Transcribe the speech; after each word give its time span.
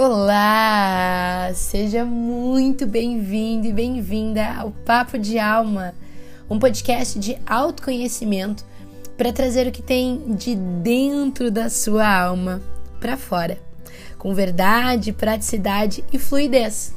Olá! 0.00 1.50
Seja 1.54 2.04
muito 2.04 2.86
bem-vindo 2.86 3.66
e 3.66 3.72
bem-vinda 3.72 4.46
ao 4.56 4.70
Papo 4.70 5.18
de 5.18 5.40
Alma, 5.40 5.92
um 6.48 6.56
podcast 6.56 7.18
de 7.18 7.36
autoconhecimento 7.44 8.64
para 9.16 9.32
trazer 9.32 9.66
o 9.66 9.72
que 9.72 9.82
tem 9.82 10.36
de 10.36 10.54
dentro 10.54 11.50
da 11.50 11.68
sua 11.68 12.06
alma 12.08 12.62
para 13.00 13.16
fora, 13.16 13.58
com 14.16 14.32
verdade, 14.32 15.12
praticidade 15.12 16.04
e 16.12 16.16
fluidez. 16.16 16.94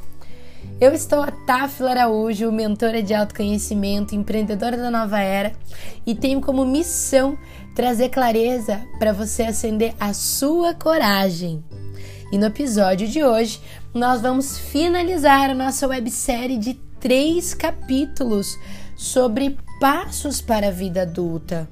Eu 0.80 0.94
estou 0.94 1.22
a 1.22 1.32
Tafila 1.32 1.90
Araújo, 1.90 2.52
mentora 2.52 3.02
de 3.02 3.12
autoconhecimento, 3.12 4.14
empreendedora 4.14 4.76
da 4.76 4.92
nova 4.92 5.18
era 5.18 5.50
e 6.06 6.14
tenho 6.14 6.40
como 6.40 6.64
missão 6.64 7.36
trazer 7.74 8.10
clareza 8.10 8.80
para 9.00 9.12
você 9.12 9.42
acender 9.42 9.92
a 9.98 10.14
sua 10.14 10.72
coragem. 10.72 11.64
E 12.32 12.38
no 12.38 12.46
episódio 12.46 13.06
de 13.06 13.22
hoje, 13.22 13.60
nós 13.92 14.22
vamos 14.22 14.56
finalizar 14.56 15.50
a 15.50 15.54
nossa 15.54 15.86
websérie 15.86 16.56
de 16.56 16.72
três 16.98 17.52
capítulos 17.52 18.58
sobre 18.96 19.58
passos 19.78 20.40
para 20.40 20.68
a 20.68 20.70
vida 20.70 21.02
adulta. 21.02 21.68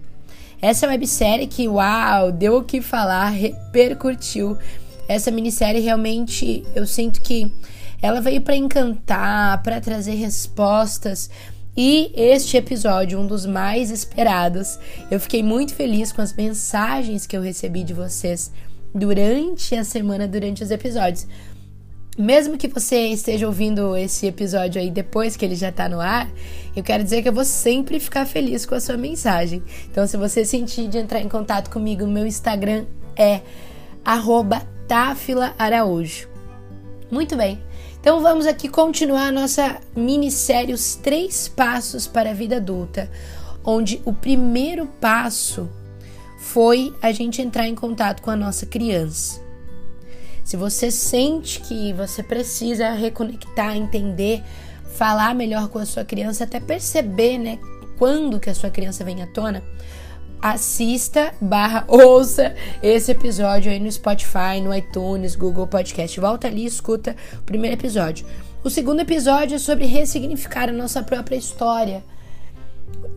Essa 0.61 0.87
websérie 0.87 1.47
que, 1.47 1.67
uau, 1.67 2.31
deu 2.31 2.59
o 2.59 2.63
que 2.63 2.83
falar, 2.83 3.31
repercutiu. 3.31 4.55
Essa 5.09 5.31
minissérie 5.31 5.81
realmente 5.81 6.63
eu 6.75 6.87
sinto 6.87 7.23
que 7.23 7.51
ela 8.03 8.21
veio 8.21 8.43
para 8.43 8.55
encantar, 8.55 9.63
para 9.63 9.81
trazer 9.81 10.17
respostas. 10.17 11.31
E 11.75 12.13
este 12.15 12.59
episódio, 12.59 13.19
um 13.19 13.27
dos 13.27 13.47
mais 13.47 13.91
esperados, 13.91 14.79
eu 15.11 15.19
fiquei 15.19 15.43
muito 15.43 15.75
feliz 15.75 16.13
com 16.13 16.21
as 16.21 16.35
mensagens 16.35 17.27
que 17.27 17.35
eu 17.35 17.41
recebi 17.41 17.83
de 17.83 17.95
vocês 17.95 18.53
durante 18.95 19.75
a 19.75 19.85
semana, 19.85 20.27
durante 20.27 20.63
os 20.63 20.71
episódios. 20.71 21.27
Mesmo 22.19 22.59
que 22.59 22.69
você 22.69 23.07
esteja 23.09 23.47
ouvindo 23.47 23.97
esse 23.97 24.27
episódio 24.27 24.81
aí 24.81 24.91
depois 24.91 25.37
que 25.37 25.45
ele 25.45 25.55
já 25.55 25.73
tá 25.73 25.89
no 25.89 26.01
ar, 26.01 26.29
eu 26.75 26.83
quero 26.83 27.03
dizer 27.03 27.23
que 27.23 27.29
eu 27.29 27.33
vou 27.33 27.45
sempre 27.45 27.99
ficar 27.99 28.27
feliz 28.27 28.67
com 28.67 28.75
a 28.75 28.81
sua 28.81 28.97
mensagem. 28.97 29.63
Então, 29.91 30.07
se 30.07 30.17
você 30.17 30.45
sentir 30.45 30.89
de 30.89 30.99
entrar 30.99 31.21
em 31.21 31.29
contato 31.29 31.71
comigo, 31.71 32.07
meu 32.07 32.27
Instagram 32.27 32.85
é 33.17 33.41
@tafilaaraújo. 34.87 36.29
Muito 37.11 37.37
bem. 37.37 37.59
Então 38.01 38.23
vamos 38.23 38.47
aqui 38.47 38.67
continuar 38.67 39.27
a 39.27 39.33
nossa 39.33 39.79
minissérie 39.95 40.73
Os 40.73 40.95
Três 40.95 41.49
Passos 41.49 42.07
para 42.07 42.31
a 42.31 42.35
Vida 42.35 42.57
Adulta, 42.57 43.11
onde 43.63 44.01
o 44.07 44.13
primeiro 44.13 44.87
passo 44.87 45.69
foi 46.41 46.93
a 47.03 47.13
gente 47.13 47.41
entrar 47.43 47.69
em 47.69 47.75
contato 47.75 48.23
com 48.23 48.31
a 48.31 48.37
nossa 48.37 48.65
criança. 48.67 49.41
Se 50.43 50.57
você 50.57 50.91
sente 50.91 51.61
que 51.61 51.93
você 51.93 52.23
precisa 52.23 52.91
reconectar, 52.91 53.77
entender, 53.77 54.43
falar 54.95 55.35
melhor 55.35 55.69
com 55.69 55.79
a 55.79 55.87
sua 55.87 56.05
criança, 56.05 56.45
até 56.45 56.59
perceber, 56.59 57.39
né, 57.39 57.59
quando 57.99 58.41
que 58.41 58.51
a 58.51 58.55
sua 58.55 58.71
criança 58.71 59.05
vem 59.05 59.23
à 59.23 59.27
tona, 59.27 59.63
assista 60.41 61.35
barra 61.41 61.85
ouça 61.89 62.55
esse 62.83 63.13
episódio 63.13 63.71
aí 63.71 63.79
no 63.79 63.93
Spotify, 63.93 64.61
no 64.63 64.75
iTunes, 64.75 65.37
Google 65.37 65.67
Podcast. 65.67 66.19
Volta 66.19 66.49
ali 66.49 66.63
e 66.63 66.67
escuta 66.67 67.15
o 67.39 67.43
primeiro 67.43 67.77
episódio. 67.77 68.27
O 68.65 68.71
segundo 68.71 69.01
episódio 69.01 69.57
é 69.57 69.59
sobre 69.59 69.85
ressignificar 69.85 70.71
a 70.71 70.73
nossa 70.73 71.03
própria 71.03 71.37
história. 71.37 72.03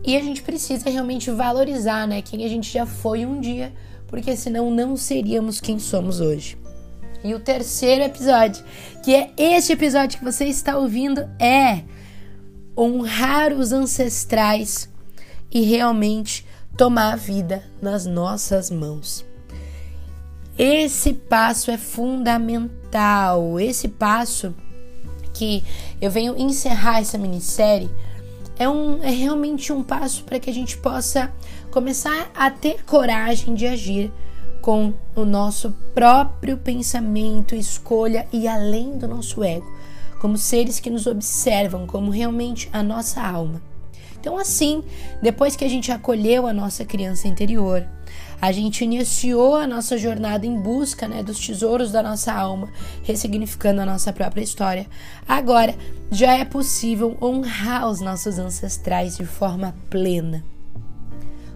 E 0.04 0.16
a 0.16 0.20
gente 0.20 0.42
precisa 0.42 0.90
realmente 0.90 1.30
valorizar, 1.30 2.06
né, 2.06 2.20
quem 2.20 2.44
a 2.44 2.48
gente 2.48 2.70
já 2.70 2.84
foi 2.84 3.24
um 3.24 3.40
dia, 3.40 3.72
porque 4.06 4.36
senão 4.36 4.70
não 4.70 4.96
seríamos 4.96 5.60
quem 5.60 5.78
somos 5.78 6.20
hoje. 6.20 6.58
E 7.24 7.32
o 7.32 7.40
terceiro 7.40 8.04
episódio, 8.04 8.62
que 9.02 9.14
é 9.14 9.32
este 9.38 9.72
episódio 9.72 10.18
que 10.18 10.24
você 10.24 10.44
está 10.44 10.76
ouvindo, 10.76 11.26
é 11.38 11.82
honrar 12.76 13.52
os 13.52 13.72
ancestrais 13.72 14.90
e 15.50 15.62
realmente 15.62 16.44
tomar 16.76 17.14
a 17.14 17.16
vida 17.16 17.62
nas 17.80 18.04
nossas 18.04 18.70
mãos. 18.70 19.24
Esse 20.58 21.14
passo 21.14 21.70
é 21.70 21.78
fundamental. 21.78 23.58
Esse 23.58 23.88
passo 23.88 24.54
que 25.32 25.64
eu 26.00 26.10
venho 26.10 26.36
encerrar 26.36 27.00
essa 27.00 27.16
minissérie 27.16 27.90
é, 28.58 28.68
um, 28.68 29.02
é 29.02 29.10
realmente 29.10 29.72
um 29.72 29.82
passo 29.82 30.24
para 30.24 30.38
que 30.38 30.50
a 30.50 30.54
gente 30.54 30.76
possa 30.76 31.32
começar 31.70 32.30
a 32.34 32.50
ter 32.50 32.84
coragem 32.84 33.54
de 33.54 33.66
agir 33.66 34.12
com 34.60 34.94
o 35.14 35.24
nosso 35.24 35.72
próprio 35.94 36.56
pensamento, 36.56 37.54
escolha 37.54 38.26
e 38.32 38.48
além 38.48 38.96
do 38.96 39.06
nosso 39.06 39.44
ego, 39.44 39.70
como 40.20 40.38
seres 40.38 40.80
que 40.80 40.88
nos 40.88 41.06
observam 41.06 41.86
como 41.86 42.10
realmente 42.10 42.68
a 42.72 42.82
nossa 42.82 43.20
alma. 43.20 43.60
Então, 44.18 44.38
assim, 44.38 44.82
depois 45.20 45.54
que 45.54 45.66
a 45.66 45.68
gente 45.68 45.92
acolheu 45.92 46.46
a 46.46 46.52
nossa 46.52 46.82
criança 46.82 47.28
interior, 47.28 47.86
a 48.44 48.52
gente 48.52 48.84
iniciou 48.84 49.54
a 49.54 49.66
nossa 49.66 49.96
jornada 49.96 50.44
em 50.44 50.60
busca 50.60 51.08
né, 51.08 51.22
dos 51.22 51.38
tesouros 51.38 51.90
da 51.90 52.02
nossa 52.02 52.30
alma, 52.30 52.68
ressignificando 53.02 53.80
a 53.80 53.86
nossa 53.86 54.12
própria 54.12 54.42
história. 54.42 54.86
Agora 55.26 55.74
já 56.10 56.34
é 56.34 56.44
possível 56.44 57.16
honrar 57.22 57.88
os 57.88 58.02
nossos 58.02 58.38
ancestrais 58.38 59.16
de 59.16 59.24
forma 59.24 59.74
plena. 59.88 60.44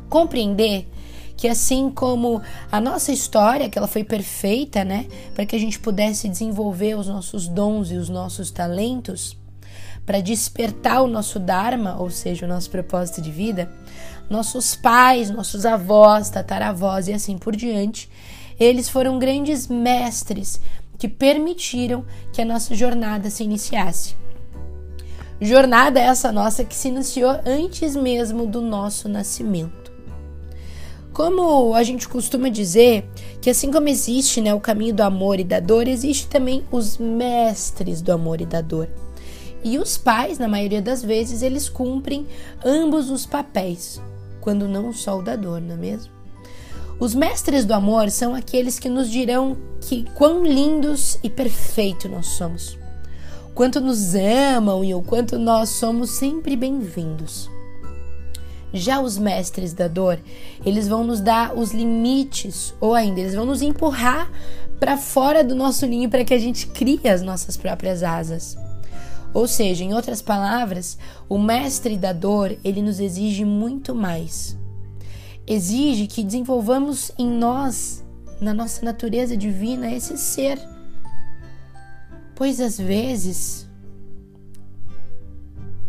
Compreender 0.08 0.88
que 1.36 1.46
assim 1.46 1.90
como 1.90 2.40
a 2.72 2.80
nossa 2.80 3.12
história, 3.12 3.68
que 3.68 3.76
ela 3.76 3.86
foi 3.86 4.02
perfeita, 4.02 4.82
né, 4.82 5.04
para 5.34 5.44
que 5.44 5.54
a 5.54 5.58
gente 5.58 5.78
pudesse 5.78 6.26
desenvolver 6.26 6.94
os 6.94 7.06
nossos 7.06 7.48
dons 7.48 7.90
e 7.90 7.96
os 7.96 8.08
nossos 8.08 8.50
talentos, 8.50 9.36
para 10.06 10.22
despertar 10.22 11.02
o 11.02 11.06
nosso 11.06 11.38
Dharma, 11.38 11.98
ou 11.98 12.08
seja, 12.08 12.46
o 12.46 12.48
nosso 12.48 12.70
propósito 12.70 13.20
de 13.20 13.30
vida, 13.30 13.70
nossos 14.28 14.74
pais, 14.74 15.30
nossos 15.30 15.64
avós, 15.64 16.30
tataravós 16.30 17.08
e 17.08 17.12
assim 17.12 17.38
por 17.38 17.56
diante, 17.56 18.10
eles 18.58 18.88
foram 18.88 19.18
grandes 19.18 19.66
mestres 19.66 20.60
que 20.98 21.08
permitiram 21.08 22.04
que 22.32 22.42
a 22.42 22.44
nossa 22.44 22.74
jornada 22.74 23.30
se 23.30 23.44
iniciasse. 23.44 24.16
Jornada 25.40 26.00
essa 26.00 26.32
nossa 26.32 26.64
que 26.64 26.74
se 26.74 26.88
iniciou 26.88 27.30
antes 27.46 27.94
mesmo 27.94 28.44
do 28.46 28.60
nosso 28.60 29.08
nascimento. 29.08 29.92
Como 31.12 31.74
a 31.74 31.82
gente 31.82 32.08
costuma 32.08 32.48
dizer 32.48 33.08
que 33.40 33.50
assim 33.50 33.70
como 33.70 33.88
existe 33.88 34.40
né, 34.40 34.52
o 34.52 34.60
caminho 34.60 34.94
do 34.94 35.02
amor 35.02 35.38
e 35.38 35.44
da 35.44 35.60
dor, 35.60 35.86
existe 35.86 36.26
também 36.26 36.64
os 36.70 36.98
mestres 36.98 38.02
do 38.02 38.12
amor 38.12 38.40
e 38.40 38.46
da 38.46 38.60
dor. 38.60 38.88
E 39.62 39.78
os 39.78 39.98
pais, 39.98 40.38
na 40.38 40.46
maioria 40.46 40.80
das 40.80 41.02
vezes, 41.02 41.42
eles 41.42 41.68
cumprem 41.68 42.26
ambos 42.64 43.10
os 43.10 43.26
papéis, 43.26 44.00
quando 44.48 44.66
não 44.66 44.94
só 44.94 45.18
o 45.18 45.22
da 45.22 45.36
dor, 45.36 45.60
não 45.60 45.74
é 45.74 45.76
mesmo? 45.76 46.10
Os 46.98 47.14
mestres 47.14 47.66
do 47.66 47.74
amor 47.74 48.10
são 48.10 48.34
aqueles 48.34 48.78
que 48.78 48.88
nos 48.88 49.10
dirão 49.10 49.58
que 49.78 50.06
quão 50.14 50.42
lindos 50.42 51.18
e 51.22 51.28
perfeitos 51.28 52.10
nós 52.10 52.28
somos, 52.28 52.78
quanto 53.54 53.78
nos 53.78 54.14
amam 54.14 54.82
e 54.82 54.94
o 54.94 55.02
quanto 55.02 55.38
nós 55.38 55.68
somos 55.68 56.12
sempre 56.12 56.56
bem-vindos. 56.56 57.50
Já 58.72 59.02
os 59.02 59.18
mestres 59.18 59.74
da 59.74 59.86
dor, 59.86 60.18
eles 60.64 60.88
vão 60.88 61.04
nos 61.04 61.20
dar 61.20 61.54
os 61.54 61.72
limites, 61.72 62.72
ou 62.80 62.94
ainda, 62.94 63.20
eles 63.20 63.34
vão 63.34 63.44
nos 63.44 63.60
empurrar 63.60 64.30
para 64.80 64.96
fora 64.96 65.44
do 65.44 65.54
nosso 65.54 65.84
ninho 65.84 66.08
para 66.08 66.24
que 66.24 66.32
a 66.32 66.38
gente 66.38 66.68
crie 66.68 67.06
as 67.06 67.20
nossas 67.20 67.54
próprias 67.54 68.02
asas. 68.02 68.56
Ou 69.34 69.46
seja, 69.46 69.84
em 69.84 69.92
outras 69.92 70.22
palavras, 70.22 70.98
o 71.28 71.38
mestre 71.38 71.96
da 71.96 72.12
dor, 72.12 72.56
ele 72.64 72.82
nos 72.82 72.98
exige 72.98 73.44
muito 73.44 73.94
mais. 73.94 74.56
Exige 75.46 76.06
que 76.06 76.22
desenvolvamos 76.22 77.12
em 77.18 77.26
nós, 77.26 78.04
na 78.40 78.52
nossa 78.52 78.84
natureza 78.84 79.36
divina, 79.36 79.90
esse 79.92 80.16
ser. 80.16 80.58
Pois 82.34 82.60
às 82.60 82.78
vezes, 82.78 83.68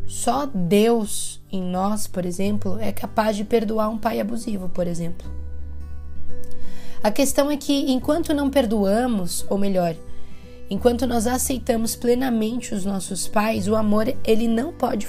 só 0.05 0.45
Deus 0.45 1.41
em 1.51 1.61
nós, 1.61 2.07
por 2.07 2.25
exemplo, 2.25 2.77
é 2.79 2.91
capaz 2.91 3.37
de 3.37 3.43
perdoar 3.43 3.89
um 3.89 3.97
pai 3.97 4.19
abusivo, 4.19 4.67
por 4.69 4.87
exemplo. 4.87 5.29
A 7.01 7.09
questão 7.09 7.49
é 7.49 7.55
que 7.55 7.91
enquanto 7.91 8.33
não 8.33 8.49
perdoamos, 8.49 9.45
ou 9.49 9.57
melhor, 9.57 9.95
Enquanto 10.69 11.07
nós 11.07 11.25
aceitamos 11.25 11.95
plenamente 11.95 12.75
os 12.75 12.85
nossos 12.85 13.27
pais, 13.27 13.67
o 13.67 13.75
amor 13.75 14.13
ele 14.23 14.47
não 14.47 14.71
pode 14.71 15.07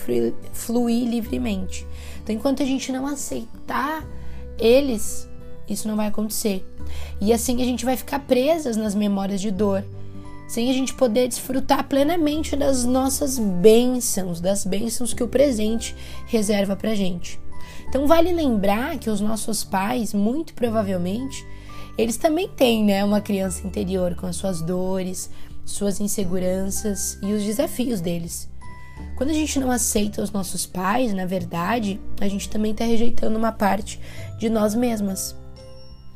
fluir 0.53 1.07
livremente. 1.07 1.87
Então, 2.23 2.35
enquanto 2.35 2.62
a 2.62 2.67
gente 2.67 2.91
não 2.91 3.07
aceitar 3.07 4.07
eles, 4.59 5.29
isso 5.69 5.87
não 5.87 5.97
vai 5.97 6.07
acontecer. 6.07 6.67
E 7.21 7.33
assim 7.33 7.61
a 7.61 7.65
gente 7.65 7.85
vai 7.85 7.97
ficar 7.97 8.21
presas 8.21 8.77
nas 8.77 8.95
memórias 8.95 9.41
de 9.41 9.51
dor, 9.51 9.85
sem 10.49 10.71
a 10.71 10.73
gente 10.73 10.95
poder 10.95 11.29
desfrutar 11.29 11.87
plenamente 11.87 12.57
das 12.57 12.85
nossas 12.85 13.39
bênçãos, 13.39 14.41
das 14.41 14.65
bênçãos 14.65 15.12
que 15.12 15.23
o 15.23 15.29
presente 15.29 15.95
reserva 16.27 16.75
pra 16.75 16.95
gente. 16.95 17.39
Então, 17.89 18.07
vale 18.07 18.33
lembrar 18.33 18.99
que 18.99 19.11
os 19.11 19.21
nossos 19.21 19.62
pais, 19.62 20.15
muito 20.15 20.55
provavelmente, 20.55 21.45
eles 21.99 22.17
também 22.17 22.49
têm, 22.49 22.85
né, 22.85 23.05
uma 23.05 23.21
criança 23.21 23.67
interior 23.67 24.15
com 24.15 24.27
as 24.27 24.37
suas 24.37 24.62
dores, 24.62 25.29
suas 25.65 26.01
inseguranças 26.01 27.19
e 27.23 27.33
os 27.33 27.43
desafios 27.43 28.01
deles. 28.01 28.49
Quando 29.17 29.31
a 29.31 29.35
gente 29.35 29.59
não 29.59 29.71
aceita 29.71 30.23
os 30.23 30.31
nossos 30.31 30.67
pais, 30.67 31.12
na 31.12 31.27
verdade, 31.27 32.01
a 32.21 32.29
gente 32.29 32.49
também 32.49 32.73
está 32.73 32.85
rejeitando 32.85 33.37
uma 33.37 33.53
parte 33.53 34.01
de 34.39 34.49
nós 34.49 34.75
mesmas. 34.75 35.37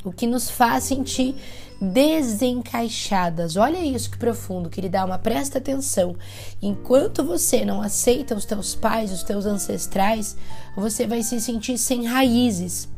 O 0.04 0.12
que 0.12 0.26
nos 0.26 0.50
faz 0.50 0.84
sentir 0.84 1.34
desencaixadas. 1.80 3.56
Olha 3.56 3.78
isso 3.78 4.10
que 4.10 4.18
profundo, 4.18 4.70
querida 4.70 5.04
uma 5.04 5.18
presta 5.18 5.58
atenção. 5.58 6.16
Enquanto 6.62 7.24
você 7.24 7.64
não 7.64 7.82
aceita 7.82 8.34
os 8.34 8.44
teus 8.44 8.74
pais, 8.74 9.12
os 9.12 9.22
teus 9.22 9.46
ancestrais, 9.46 10.36
você 10.76 11.06
vai 11.06 11.22
se 11.22 11.40
sentir 11.40 11.78
sem 11.78 12.06
raízes. 12.06 12.88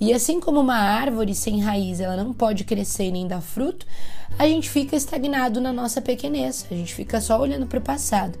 E 0.00 0.12
assim 0.12 0.40
como 0.40 0.60
uma 0.60 0.76
árvore 0.76 1.34
sem 1.34 1.60
raiz, 1.60 2.00
ela 2.00 2.16
não 2.16 2.32
pode 2.32 2.64
crescer 2.64 3.10
nem 3.10 3.26
dar 3.26 3.40
fruto, 3.40 3.86
a 4.38 4.46
gente 4.48 4.68
fica 4.68 4.96
estagnado 4.96 5.60
na 5.60 5.72
nossa 5.72 6.00
pequenez. 6.00 6.66
A 6.70 6.74
gente 6.74 6.94
fica 6.94 7.20
só 7.20 7.40
olhando 7.40 7.66
para 7.66 7.78
o 7.78 7.82
passado 7.82 8.38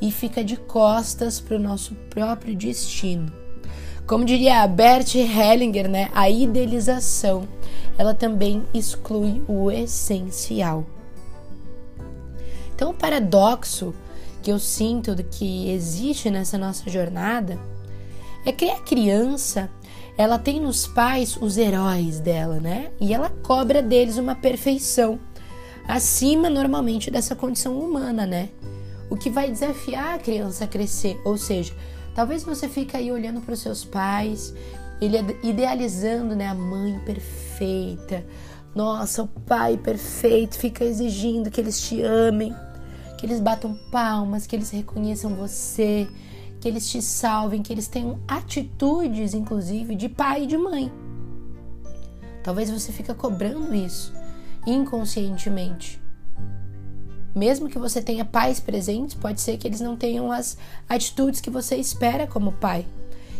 e 0.00 0.10
fica 0.10 0.42
de 0.42 0.56
costas 0.56 1.40
para 1.40 1.56
o 1.56 1.60
nosso 1.60 1.94
próprio 2.10 2.56
destino. 2.56 3.32
Como 4.06 4.24
diria 4.24 4.66
Bert 4.66 5.14
Hellinger, 5.14 5.88
né, 5.88 6.08
a 6.14 6.30
idealização, 6.30 7.46
ela 7.98 8.14
também 8.14 8.64
exclui 8.72 9.42
o 9.46 9.70
essencial. 9.70 10.86
Então, 12.74 12.90
o 12.90 12.94
paradoxo 12.94 13.94
que 14.42 14.50
eu 14.50 14.58
sinto 14.58 15.14
do 15.14 15.24
que 15.24 15.70
existe 15.70 16.30
nessa 16.30 16.56
nossa 16.56 16.88
jornada 16.88 17.58
é 18.46 18.52
que 18.52 18.70
a 18.70 18.78
criança, 18.78 19.68
ela 20.18 20.38
tem 20.38 20.60
nos 20.60 20.86
pais 20.86 21.38
os 21.40 21.56
heróis 21.56 22.20
dela, 22.20 22.60
né? 22.60 22.90
E 23.00 23.14
ela 23.14 23.30
cobra 23.30 23.80
deles 23.80 24.18
uma 24.18 24.34
perfeição 24.34 25.18
acima 25.86 26.50
normalmente 26.50 27.10
dessa 27.10 27.34
condição 27.34 27.78
humana, 27.78 28.26
né? 28.26 28.50
o 29.10 29.16
que 29.16 29.30
vai 29.30 29.50
desafiar 29.50 30.14
a 30.14 30.18
criança 30.18 30.64
a 30.64 30.68
crescer. 30.68 31.20
Ou 31.24 31.36
seja, 31.36 31.72
talvez 32.14 32.42
você 32.44 32.68
fique 32.68 32.96
aí 32.96 33.10
olhando 33.10 33.40
para 33.40 33.54
os 33.54 33.60
seus 33.60 33.84
pais, 33.84 34.54
idealizando 35.42 36.34
né, 36.34 36.46
a 36.46 36.54
mãe 36.54 36.98
perfeita. 37.04 38.24
Nossa, 38.74 39.22
o 39.22 39.28
pai 39.28 39.76
perfeito 39.76 40.58
fica 40.58 40.84
exigindo 40.84 41.50
que 41.50 41.60
eles 41.60 41.80
te 41.80 42.02
amem, 42.02 42.54
que 43.16 43.26
eles 43.26 43.40
batam 43.40 43.74
palmas, 43.90 44.46
que 44.46 44.54
eles 44.54 44.70
reconheçam 44.70 45.34
você, 45.34 46.06
que 46.60 46.68
eles 46.68 46.90
te 46.90 47.00
salvem, 47.00 47.62
que 47.62 47.72
eles 47.72 47.88
tenham 47.88 48.18
atitudes, 48.26 49.34
inclusive, 49.34 49.94
de 49.94 50.08
pai 50.08 50.44
e 50.44 50.46
de 50.46 50.56
mãe. 50.56 50.92
Talvez 52.42 52.70
você 52.70 52.92
fique 52.92 53.12
cobrando 53.14 53.74
isso 53.74 54.12
inconscientemente. 54.66 56.00
Mesmo 57.34 57.68
que 57.68 57.78
você 57.78 58.02
tenha 58.02 58.24
pais 58.24 58.58
presentes, 58.58 59.14
pode 59.14 59.40
ser 59.40 59.56
que 59.56 59.66
eles 59.66 59.80
não 59.80 59.96
tenham 59.96 60.32
as 60.32 60.56
atitudes 60.88 61.40
que 61.40 61.50
você 61.50 61.76
espera 61.76 62.26
como 62.26 62.52
pai. 62.52 62.86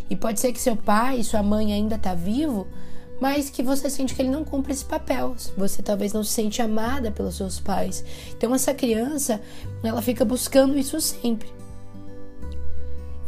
E 0.09 0.15
pode 0.15 0.39
ser 0.39 0.51
que 0.51 0.59
seu 0.59 0.75
pai 0.75 1.19
e 1.19 1.23
sua 1.23 1.43
mãe 1.43 1.73
ainda 1.73 1.95
está 1.95 2.13
vivo, 2.13 2.67
mas 3.21 3.49
que 3.49 3.61
você 3.61 3.89
sente 3.89 4.15
que 4.15 4.21
ele 4.21 4.29
não 4.29 4.45
cumpre 4.45 4.71
esse 4.71 4.85
papel. 4.85 5.35
Você 5.57 5.83
talvez 5.83 6.13
não 6.13 6.23
se 6.23 6.31
sente 6.31 6.61
amada 6.61 7.11
pelos 7.11 7.35
seus 7.35 7.59
pais. 7.59 8.03
Então 8.31 8.55
essa 8.55 8.73
criança, 8.73 9.41
ela 9.83 10.01
fica 10.01 10.23
buscando 10.23 10.77
isso 10.77 10.99
sempre. 11.01 11.58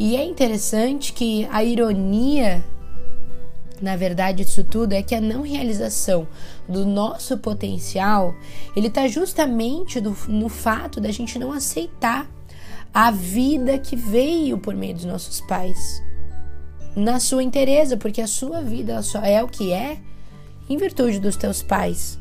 E 0.04 0.16
é 0.16 0.26
interessante 0.26 1.14
que 1.14 1.48
a 1.52 1.64
ironia 1.64 2.66
na 3.80 3.96
verdade 3.96 4.44
disso 4.44 4.64
tudo 4.64 4.94
é 4.94 5.04
que 5.04 5.14
a 5.14 5.22
não 5.22 5.44
realização 5.44 6.28
do 6.68 6.88
nosso 6.88 7.38
potencial, 7.38 8.34
ele 8.76 8.88
está 8.88 9.08
justamente 9.08 10.02
do, 10.02 10.18
no 10.28 10.50
fato 10.50 11.00
da 11.00 11.12
gente 11.12 11.38
não 11.38 11.52
aceitar 11.52 12.28
a 12.92 13.12
vida 13.12 13.78
que 13.78 13.96
veio 13.96 14.58
por 14.58 14.74
meio 14.74 14.96
dos 14.96 15.06
nossos 15.06 15.40
pais. 15.42 16.02
Na 16.96 17.20
sua 17.20 17.44
inteireza, 17.44 17.96
porque 17.96 18.22
a 18.22 18.28
sua 18.28 18.60
vida 18.60 19.04
só 19.04 19.22
é 19.22 19.44
o 19.44 19.48
que 19.48 19.72
é 19.72 20.00
em 20.68 20.78
virtude 20.78 21.20
dos 21.20 21.36
teus 21.36 21.62
pais. 21.62 22.20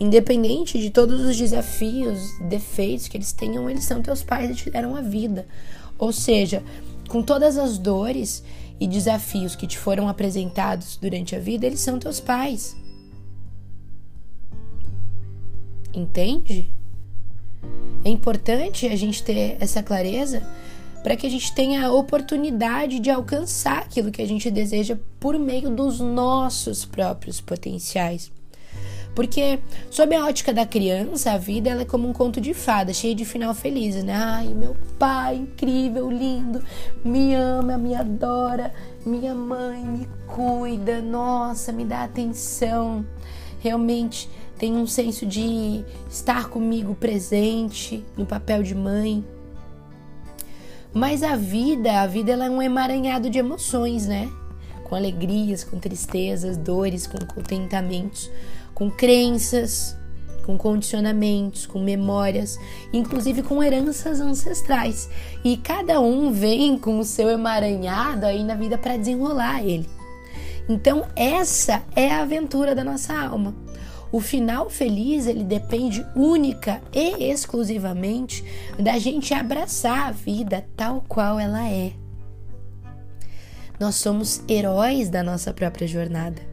Independente 0.00 0.76
de 0.76 0.90
todos 0.90 1.20
os 1.20 1.36
desafios, 1.36 2.18
defeitos 2.48 3.06
que 3.06 3.16
eles 3.16 3.32
tenham, 3.32 3.70
eles 3.70 3.84
são 3.84 4.02
teus 4.02 4.24
pais 4.24 4.50
e 4.50 4.54
te 4.56 4.70
deram 4.70 4.96
a 4.96 5.00
vida. 5.00 5.46
Ou 6.00 6.12
seja, 6.12 6.64
com 7.08 7.22
todas 7.22 7.58
as 7.58 7.76
dores 7.76 8.42
e 8.80 8.88
desafios 8.88 9.54
que 9.54 9.66
te 9.66 9.76
foram 9.76 10.08
apresentados 10.08 10.96
durante 10.96 11.36
a 11.36 11.38
vida, 11.38 11.66
eles 11.66 11.80
são 11.80 11.98
teus 11.98 12.18
pais. 12.18 12.74
Entende? 15.92 16.70
É 18.02 18.08
importante 18.08 18.86
a 18.86 18.96
gente 18.96 19.22
ter 19.22 19.58
essa 19.60 19.82
clareza 19.82 20.42
para 21.02 21.16
que 21.16 21.26
a 21.26 21.30
gente 21.30 21.54
tenha 21.54 21.86
a 21.86 21.92
oportunidade 21.92 22.98
de 22.98 23.10
alcançar 23.10 23.80
aquilo 23.80 24.10
que 24.10 24.22
a 24.22 24.26
gente 24.26 24.50
deseja 24.50 24.96
por 25.18 25.38
meio 25.38 25.68
dos 25.68 26.00
nossos 26.00 26.86
próprios 26.86 27.42
potenciais. 27.42 28.32
Porque, 29.14 29.58
sob 29.90 30.14
a 30.14 30.24
ótica 30.24 30.52
da 30.52 30.64
criança, 30.64 31.32
a 31.32 31.38
vida 31.38 31.68
ela 31.68 31.82
é 31.82 31.84
como 31.84 32.08
um 32.08 32.12
conto 32.12 32.40
de 32.40 32.54
fada, 32.54 32.92
cheio 32.92 33.14
de 33.14 33.24
final 33.24 33.52
feliz, 33.54 34.02
né? 34.04 34.14
Ai, 34.14 34.48
meu 34.48 34.76
pai, 34.98 35.36
incrível, 35.36 36.10
lindo, 36.10 36.62
me 37.04 37.34
ama, 37.34 37.76
me 37.76 37.94
adora, 37.94 38.72
minha 39.04 39.34
mãe 39.34 39.84
me 39.84 40.08
cuida, 40.26 41.02
nossa, 41.02 41.72
me 41.72 41.84
dá 41.84 42.04
atenção. 42.04 43.04
Realmente 43.58 44.30
tem 44.56 44.74
um 44.74 44.86
senso 44.86 45.26
de 45.26 45.84
estar 46.08 46.48
comigo 46.48 46.94
presente 46.94 48.04
no 48.16 48.24
papel 48.24 48.62
de 48.62 48.74
mãe. 48.74 49.24
Mas 50.92 51.22
a 51.22 51.36
vida, 51.36 52.00
a 52.00 52.06
vida 52.06 52.32
ela 52.32 52.46
é 52.46 52.50
um 52.50 52.62
emaranhado 52.62 53.28
de 53.28 53.38
emoções, 53.38 54.06
né? 54.06 54.30
Com 54.84 54.94
alegrias, 54.94 55.62
com 55.62 55.78
tristezas, 55.78 56.56
dores, 56.56 57.06
com 57.06 57.18
contentamentos 57.24 58.30
com 58.74 58.90
crenças, 58.90 59.96
com 60.44 60.58
condicionamentos, 60.58 61.66
com 61.66 61.80
memórias, 61.80 62.58
inclusive 62.92 63.42
com 63.42 63.62
heranças 63.62 64.20
ancestrais. 64.20 65.08
E 65.44 65.56
cada 65.56 66.00
um 66.00 66.32
vem 66.32 66.78
com 66.78 66.98
o 66.98 67.04
seu 67.04 67.28
emaranhado 67.28 68.26
aí 68.26 68.42
na 68.42 68.54
vida 68.54 68.76
para 68.76 68.96
desenrolar 68.96 69.62
ele. 69.64 69.88
Então, 70.68 71.06
essa 71.16 71.82
é 71.94 72.10
a 72.10 72.22
aventura 72.22 72.74
da 72.74 72.84
nossa 72.84 73.16
alma. 73.16 73.54
O 74.12 74.20
final 74.20 74.68
feliz, 74.68 75.26
ele 75.26 75.44
depende 75.44 76.04
única 76.16 76.82
e 76.92 77.30
exclusivamente 77.30 78.44
da 78.78 78.98
gente 78.98 79.32
abraçar 79.32 80.08
a 80.08 80.10
vida 80.10 80.66
tal 80.76 81.04
qual 81.06 81.38
ela 81.38 81.68
é. 81.68 81.92
Nós 83.78 83.94
somos 83.94 84.42
heróis 84.48 85.08
da 85.08 85.22
nossa 85.22 85.54
própria 85.54 85.86
jornada. 85.86 86.49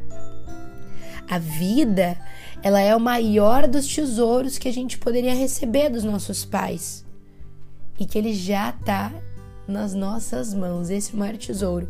A 1.29 1.37
vida, 1.37 2.17
ela 2.63 2.79
é 2.79 2.95
o 2.95 2.99
maior 2.99 3.67
dos 3.67 3.87
tesouros 3.87 4.57
que 4.57 4.67
a 4.67 4.73
gente 4.73 4.97
poderia 4.97 5.33
receber 5.33 5.89
dos 5.89 6.03
nossos 6.03 6.45
pais. 6.45 7.05
E 7.99 8.05
que 8.05 8.17
ele 8.17 8.33
já 8.33 8.69
está 8.69 9.11
nas 9.67 9.93
nossas 9.93 10.53
mãos, 10.53 10.89
esse 10.89 11.15
maior 11.15 11.35
tesouro. 11.35 11.89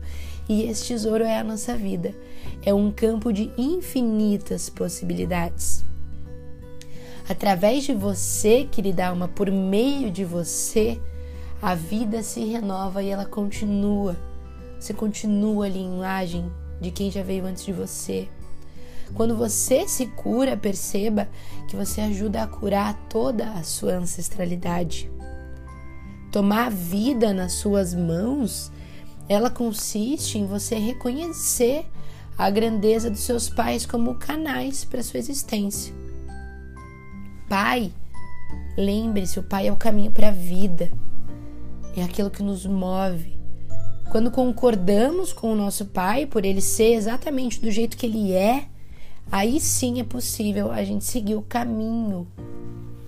E 0.50 0.64
esse 0.64 0.88
tesouro 0.88 1.24
é 1.24 1.38
a 1.38 1.44
nossa 1.44 1.76
vida. 1.76 2.16
É 2.64 2.74
um 2.74 2.92
campo 2.92 3.32
de 3.32 3.52
infinitas 3.58 4.70
possibilidades. 4.70 5.86
Através 7.30 7.84
de 7.84 7.94
você, 7.94 8.64
querida 8.72 9.08
alma, 9.08 9.28
por 9.28 9.52
meio 9.52 10.10
de 10.10 10.24
você, 10.24 11.00
a 11.62 11.76
vida 11.76 12.24
se 12.24 12.44
renova 12.46 13.04
e 13.04 13.10
ela 13.10 13.26
continua. 13.26 14.16
Você 14.80 14.94
continua 14.94 15.66
a 15.66 15.70
linhagem 15.70 16.50
de 16.80 16.90
quem 16.90 17.12
já 17.12 17.22
veio 17.22 17.46
antes 17.46 17.66
de 17.66 17.74
você. 17.74 18.30
Quando 19.14 19.36
você 19.36 19.88
se 19.88 20.06
cura, 20.08 20.58
perceba 20.58 21.28
que 21.68 21.76
você 21.76 22.02
ajuda 22.02 22.44
a 22.44 22.48
curar 22.48 22.94
toda 23.10 23.52
a 23.52 23.64
sua 23.64 23.94
ancestralidade. 23.94 25.10
Tomar 26.32 26.68
a 26.68 26.70
vida 26.70 27.34
nas 27.34 27.54
suas 27.54 27.94
mãos, 27.94 28.72
ela 29.30 29.50
consiste 29.50 30.38
em 30.38 30.46
você 30.46 30.76
reconhecer 30.76 31.86
a 32.38 32.50
grandeza 32.50 33.10
dos 33.10 33.22
seus 33.22 33.50
pais 33.50 33.86
como 33.86 34.16
canais 34.16 34.86
para 34.86 35.02
sua 35.02 35.20
existência. 35.20 35.94
Pai, 37.50 37.92
lembre-se, 38.78 39.40
o 39.40 39.44
pai 39.44 39.68
é 39.68 39.72
o 39.72 39.78
caminho 39.78 40.12
para 40.12 40.28
a 40.28 40.32
vida. 40.32 40.92
É 41.96 42.04
aquilo 42.04 42.30
que 42.30 42.44
nos 42.44 42.66
move. 42.66 43.38
Quando 44.12 44.30
concordamos 44.30 45.34
com 45.34 45.52
o 45.52 45.56
nosso 45.56 45.86
pai 45.86 46.26
por 46.26 46.46
ele 46.46 46.62
ser 46.62 46.94
exatamente 46.94 47.60
do 47.60 47.72
jeito 47.72 47.98
que 47.98 48.06
ele 48.06 48.34
é, 48.34 48.68
aí 49.32 49.60
sim 49.60 50.00
é 50.00 50.04
possível 50.04 50.72
a 50.72 50.84
gente 50.84 51.06
seguir 51.06 51.36
o 51.36 51.42
caminho, 51.42 52.28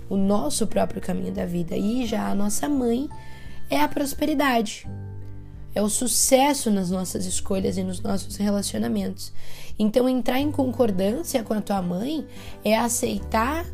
o 0.10 0.18
nosso 0.18 0.68
próprio 0.68 1.02
caminho 1.02 1.32
da 1.32 1.46
vida. 1.46 1.76
E 1.76 2.06
já 2.06 2.30
a 2.30 2.36
nossa 2.36 2.68
mãe 2.68 3.10
é 3.70 3.80
a 3.80 3.88
prosperidade, 3.88 4.88
é 5.74 5.82
o 5.82 5.90
sucesso 5.90 6.72
nas 6.72 6.90
nossas 6.90 7.26
escolhas 7.26 7.78
e 7.78 7.84
nos 7.84 8.02
nossos 8.02 8.36
relacionamentos. 8.36 9.32
Então, 9.78 10.10
entrar 10.10 10.40
em 10.40 10.52
concordância 10.52 11.44
com 11.44 11.54
a 11.54 11.62
tua 11.62 11.82
mãe 11.82 12.28
é 12.66 12.78
aceitar 12.78 13.66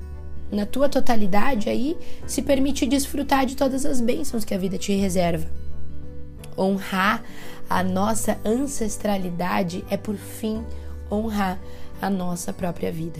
na 0.51 0.65
tua 0.65 0.87
totalidade, 0.87 1.69
aí 1.69 1.97
se 2.27 2.41
permite 2.41 2.85
desfrutar 2.85 3.45
de 3.45 3.55
todas 3.55 3.85
as 3.85 3.99
bênçãos 3.99 4.45
que 4.45 4.53
a 4.53 4.57
vida 4.57 4.77
te 4.77 4.93
reserva. 4.93 5.47
Honrar 6.57 7.23
a 7.69 7.83
nossa 7.83 8.37
ancestralidade 8.45 9.83
é, 9.89 9.97
por 9.97 10.15
fim, 10.15 10.63
honrar 11.11 11.59
a 12.05 12.09
nossa 12.09 12.53
própria 12.53 12.91
vida. 12.91 13.19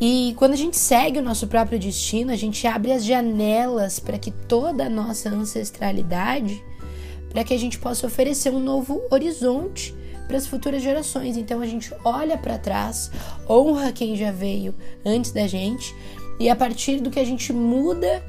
E 0.00 0.34
quando 0.36 0.52
a 0.52 0.56
gente 0.56 0.76
segue 0.76 1.20
o 1.20 1.22
nosso 1.22 1.46
próprio 1.46 1.78
destino, 1.78 2.32
a 2.32 2.36
gente 2.36 2.66
abre 2.66 2.90
as 2.90 3.04
janelas 3.04 4.00
para 4.00 4.18
que 4.18 4.30
toda 4.30 4.86
a 4.86 4.90
nossa 4.90 5.28
ancestralidade, 5.28 6.60
para 7.30 7.44
que 7.44 7.54
a 7.54 7.58
gente 7.58 7.78
possa 7.78 8.06
oferecer 8.06 8.52
um 8.52 8.58
novo 8.58 9.00
horizonte 9.10 9.94
para 10.26 10.36
as 10.36 10.46
futuras 10.46 10.82
gerações. 10.82 11.36
Então 11.36 11.60
a 11.60 11.66
gente 11.66 11.94
olha 12.04 12.36
para 12.36 12.58
trás, 12.58 13.10
honra 13.48 13.92
quem 13.92 14.16
já 14.16 14.32
veio 14.32 14.74
antes 15.04 15.30
da 15.30 15.46
gente, 15.46 15.94
e 16.40 16.48
a 16.48 16.56
partir 16.56 17.00
do 17.00 17.10
que 17.10 17.20
a 17.20 17.24
gente 17.24 17.52
muda 17.52 18.24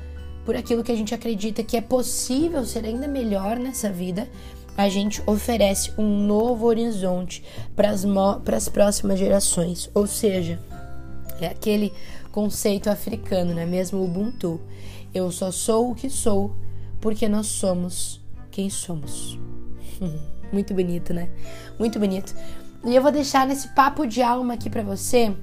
por 0.46 0.56
aquilo 0.56 0.84
que 0.84 0.92
a 0.92 0.96
gente 0.96 1.16
acredita 1.16 1.64
que 1.64 1.78
é 1.78 1.82
possível 1.82 2.66
ser 2.66 2.86
ainda 2.86 3.08
melhor 3.08 3.58
nessa 3.58 3.90
vida, 3.90 4.30
a 4.76 4.90
gente 4.90 5.22
oferece 5.26 5.92
um 5.98 6.26
novo 6.26 6.66
horizonte 6.66 7.44
para 7.76 7.92
as 7.92 8.70
próximas 8.70 9.20
gerações. 9.20 9.90
Ou 9.94 10.08
seja, 10.08 10.60
é 11.40 11.48
aquele 11.48 11.94
conceito 12.32 12.90
africano, 12.90 13.54
não 13.54 13.62
é 13.62 13.66
mesmo? 13.66 14.04
Ubuntu. 14.04 14.60
Eu 15.14 15.32
só 15.32 15.52
sou 15.52 15.92
o 15.92 15.96
que 15.96 16.10
sou 16.10 16.56
porque 17.00 17.28
nós 17.28 17.48
somos 17.48 18.20
quem 18.50 18.70
somos. 18.70 19.38
Muito 20.52 20.74
bonito, 20.74 21.14
né? 21.14 21.30
Muito 21.78 22.00
bonito. 22.00 22.36
E 22.86 22.96
eu 22.96 23.02
vou 23.02 23.12
deixar 23.12 23.48
nesse 23.48 23.70
papo 23.70 24.06
de 24.06 24.22
alma 24.22 24.56
aqui 24.56 24.70
para 24.70 24.84
você 24.84 25.36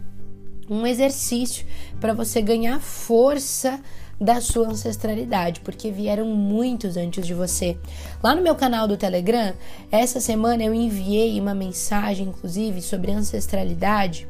um 0.69 0.87
exercício 0.87 1.67
para 2.01 2.13
você 2.13 2.41
ganhar 2.41 2.81
força 2.81 3.81
da 4.21 4.41
sua 4.41 4.69
ancestralidade, 4.69 5.61
porque 5.61 5.91
vieram 5.91 6.27
muitos 6.27 6.97
antes 6.97 7.27
de 7.27 7.33
você. 7.33 7.79
Lá 8.23 8.35
no 8.35 8.43
meu 8.43 8.55
canal 8.55 8.87
do 8.87 8.97
Telegram, 8.97 9.55
essa 9.91 10.21
semana 10.21 10.63
eu 10.63 10.75
enviei 10.75 11.41
uma 11.41 11.55
mensagem, 11.55 12.29
inclusive, 12.29 12.83
sobre 12.83 13.13
ancestralidade 13.13 14.29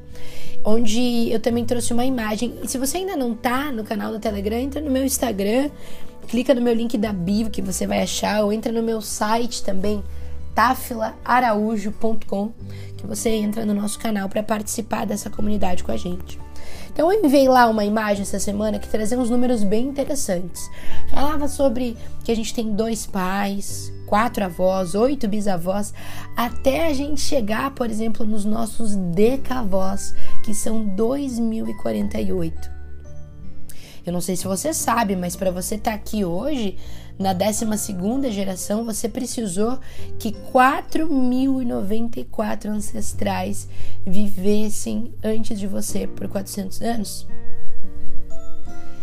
onde 0.64 1.30
eu 1.30 1.40
também 1.40 1.64
trouxe 1.64 1.92
uma 1.92 2.04
imagem. 2.04 2.54
E 2.62 2.68
se 2.68 2.78
você 2.78 2.98
ainda 2.98 3.16
não 3.16 3.34
tá 3.34 3.72
no 3.72 3.82
canal 3.84 4.12
do 4.12 4.20
Telegram, 4.20 4.58
entra 4.58 4.80
no 4.80 4.90
meu 4.90 5.04
Instagram, 5.04 5.70
clica 6.28 6.54
no 6.54 6.60
meu 6.60 6.74
link 6.74 6.96
da 6.98 7.12
bio 7.12 7.50
que 7.50 7.62
você 7.62 7.86
vai 7.86 8.02
achar, 8.02 8.44
ou 8.44 8.52
entra 8.52 8.70
no 8.72 8.82
meu 8.82 9.00
site 9.00 9.62
também, 9.62 10.04
tafilaaraújo.com, 10.54 12.52
que 12.96 13.06
você 13.06 13.30
entra 13.30 13.64
no 13.64 13.74
nosso 13.74 13.98
canal 13.98 14.28
para 14.28 14.42
participar 14.42 15.06
dessa 15.06 15.30
comunidade 15.30 15.82
com 15.82 15.92
a 15.92 15.96
gente. 15.96 16.38
Então 16.92 17.10
eu 17.12 17.24
enviei 17.24 17.48
lá 17.48 17.68
uma 17.68 17.84
imagem 17.84 18.22
essa 18.22 18.38
semana 18.38 18.78
que 18.78 18.88
trazia 18.88 19.18
uns 19.18 19.30
números 19.30 19.62
bem 19.62 19.86
interessantes. 19.86 20.68
Falava 21.10 21.48
sobre 21.48 21.96
que 22.24 22.32
a 22.32 22.36
gente 22.36 22.52
tem 22.52 22.74
dois 22.74 23.06
pais, 23.06 23.92
quatro 24.06 24.44
avós, 24.44 24.94
oito 24.94 25.28
bisavós, 25.28 25.94
até 26.36 26.88
a 26.88 26.92
gente 26.92 27.20
chegar, 27.20 27.70
por 27.70 27.88
exemplo, 27.88 28.26
nos 28.26 28.44
nossos 28.44 28.96
decavós, 28.96 30.14
que 30.44 30.52
são 30.52 30.84
2048. 30.84 32.80
Eu 34.04 34.12
não 34.12 34.20
sei 34.20 34.34
se 34.34 34.44
você 34.44 34.74
sabe, 34.74 35.14
mas 35.14 35.36
para 35.36 35.50
você 35.50 35.76
estar 35.76 35.92
tá 35.92 35.96
aqui 35.96 36.24
hoje, 36.24 36.76
na 37.20 37.32
12 37.34 37.66
geração, 38.32 38.82
você 38.82 39.06
precisou 39.06 39.78
que 40.18 40.32
4.094 40.32 42.70
ancestrais 42.70 43.68
vivessem 44.06 45.12
antes 45.22 45.58
de 45.58 45.66
você 45.66 46.06
por 46.06 46.26
400 46.28 46.80
anos. 46.80 47.26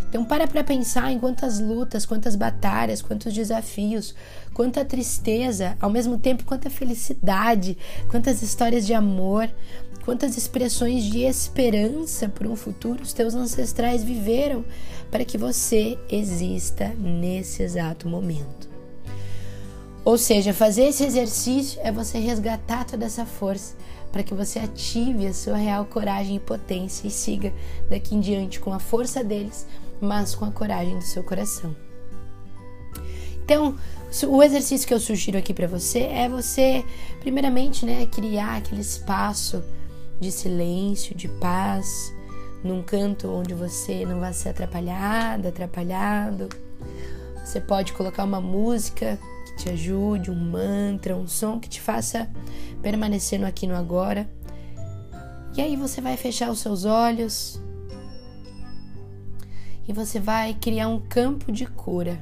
Então 0.10 0.26
para 0.26 0.48
para 0.48 0.64
pensar 0.64 1.12
em 1.12 1.20
quantas 1.20 1.60
lutas, 1.60 2.08
quantas 2.08 2.36
batalhas, 2.36 3.04
quantos 3.04 3.32
desafios, 3.34 4.16
quanta 4.52 4.84
tristeza, 4.84 5.78
ao 5.80 5.92
mesmo 5.92 6.18
tempo 6.18 6.44
quanta 6.44 6.72
felicidade, 6.72 7.78
quantas 8.10 8.42
histórias 8.42 8.88
de 8.88 8.96
amor, 8.96 9.48
quantas 10.08 10.38
expressões 10.38 11.04
de 11.04 11.24
esperança 11.24 12.30
por 12.30 12.48
um 12.48 12.56
futuro 12.56 13.04
os 13.04 13.12
teus 13.12 13.36
ancestrais 13.36 14.06
viveram 14.06 14.64
para 15.12 15.26
que 15.26 15.38
você 15.38 16.00
exista 16.10 16.88
nesse 16.98 17.62
exato 17.62 18.08
momento. 18.08 18.70
Ou 20.06 20.18
seja, 20.18 20.54
fazer 20.54 20.84
esse 20.84 21.04
exercício 21.04 21.78
é 21.84 21.92
você 21.92 22.20
resgatar 22.20 22.86
toda 22.86 23.04
essa 23.04 23.26
força 23.26 23.76
para 24.10 24.24
que 24.24 24.34
você 24.34 24.60
ative 24.60 25.28
a 25.28 25.34
sua 25.34 25.58
real 25.58 25.84
coragem 25.84 26.38
e 26.38 26.40
potência 26.40 27.06
e 27.06 27.12
siga 27.12 27.52
daqui 27.90 28.16
em 28.16 28.22
diante 28.22 28.62
com 28.62 28.72
a 28.72 28.80
força 28.80 29.22
deles 29.22 29.68
mas 30.00 30.34
com 30.34 30.46
a 30.46 30.52
coragem 30.52 30.98
do 30.98 31.04
seu 31.04 31.22
coração. 31.22 31.76
Então, 33.44 33.76
o 34.26 34.42
exercício 34.42 34.88
que 34.88 34.94
eu 34.94 35.02
sugiro 35.02 35.38
aqui 35.38 35.54
para 35.54 35.68
você 35.68 36.04
é 36.04 36.30
você, 36.30 36.86
primeiramente, 37.20 37.86
né, 37.86 38.06
criar 38.06 38.56
aquele 38.56 38.80
espaço 38.80 39.62
de 40.20 40.32
silêncio, 40.32 41.16
de 41.16 41.28
paz, 41.28 42.14
num 42.64 42.82
canto 42.82 43.30
onde 43.30 43.54
você 43.54 44.06
não 44.06 44.20
vai 44.20 44.34
ser 44.34 44.50
atrapalhada, 44.50 45.50
atrapalhado. 45.50 46.50
Você 47.44 47.62
pode 47.62 47.94
colocar 47.94 48.24
uma 48.24 48.42
música 48.42 49.18
que 49.46 49.64
te 49.64 49.70
ajude, 49.70 50.32
um 50.32 50.36
mantra, 50.36 51.16
um 51.16 51.28
som 51.28 51.60
que 51.60 51.70
te 51.70 51.80
faça 51.80 52.30
permanecer 52.82 53.40
no 53.40 53.46
aqui 53.46 53.66
no 53.66 53.76
agora. 53.76 54.30
E 55.56 55.62
aí 55.62 55.76
você 55.76 56.02
vai 56.02 56.18
fechar 56.18 56.52
os 56.52 56.60
seus 56.60 56.86
olhos, 56.86 57.60
e 59.88 59.94
você 59.94 60.20
vai 60.20 60.54
criar 60.54 60.90
um 60.90 61.00
campo 61.00 61.52
de 61.52 61.66
cura. 61.66 62.20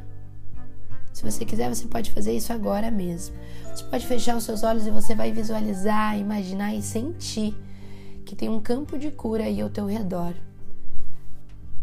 Se 1.12 1.24
você 1.24 1.44
quiser, 1.44 1.74
você 1.74 1.88
pode 1.88 2.12
fazer 2.12 2.34
isso 2.34 2.54
agora 2.54 2.92
mesmo. 2.92 3.36
Você 3.74 3.84
pode 3.86 4.06
fechar 4.06 4.38
os 4.38 4.44
seus 4.44 4.64
olhos 4.64 4.86
e 4.86 4.92
você 4.92 5.16
vai 5.16 5.32
visualizar, 5.32 6.18
imaginar 6.18 6.76
e 6.76 6.82
sentir 6.82 7.58
que 8.26 8.36
tem 8.36 8.50
um 8.50 8.60
campo 8.60 8.98
de 8.98 9.12
cura 9.12 9.44
aí 9.44 9.62
ao 9.62 9.70
teu 9.70 9.86
redor. 9.86 10.34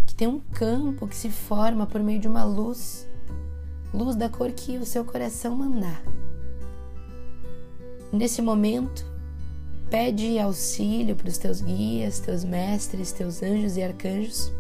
Que 0.07 0.15
tem 0.15 0.29
um 0.29 0.41
campo 0.41 1.07
que 1.07 1.17
se 1.17 1.31
forma 1.31 1.87
por 1.87 2.03
meio 2.03 2.21
de 2.21 2.29
uma 2.29 2.45
luz, 2.45 3.09
luz 3.95 4.17
da 4.17 4.29
cor 4.29 4.51
que 4.53 4.77
o 4.77 4.85
seu 4.85 5.05
coração 5.05 5.57
mandar. 5.57 6.03
Nesse 8.13 8.43
momento, 8.43 9.07
pede 9.89 10.39
auxílio 10.39 11.17
para 11.17 11.29
os 11.29 11.39
teus 11.39 11.63
guias, 11.63 12.21
teus 12.21 12.45
mestres, 12.45 13.13
teus 13.13 13.43
anjos 13.43 13.77
e 13.77 13.83
arcanjos 13.83 14.53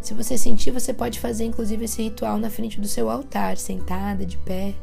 se 0.00 0.14
você 0.14 0.38
sentir, 0.38 0.70
você 0.70 0.94
pode 0.94 1.20
fazer 1.20 1.44
inclusive 1.44 1.84
esse 1.84 2.02
ritual 2.02 2.38
na 2.38 2.48
frente 2.48 2.80
do 2.80 2.88
seu 2.88 3.10
altar, 3.10 3.56
sentada, 3.58 4.24
de 4.24 4.38
pé. 4.38 4.74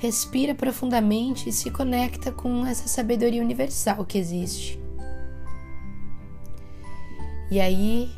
Respira 0.00 0.54
profundamente 0.54 1.50
e 1.50 1.52
se 1.52 1.70
conecta 1.70 2.32
com 2.32 2.64
essa 2.64 2.88
sabedoria 2.88 3.42
universal 3.42 4.02
que 4.06 4.16
existe. 4.16 4.80
E 7.50 7.60
aí, 7.60 8.10